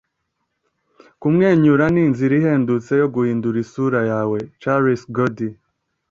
[1.21, 5.47] kumwenyura ni inzira ihendutse yo guhindura isura yawe.- charles gordy